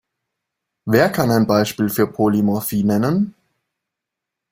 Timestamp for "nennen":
2.83-3.35